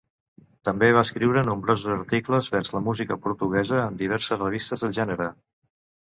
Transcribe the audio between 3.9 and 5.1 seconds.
en diverses revistes del